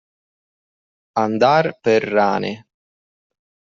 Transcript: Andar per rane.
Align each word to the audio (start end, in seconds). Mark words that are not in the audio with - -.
Andar 1.23 1.69
per 1.83 2.01
rane. 2.13 2.53